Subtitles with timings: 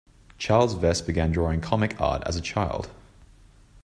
[0.39, 2.89] Charlies Vess began drawing comic art as a child.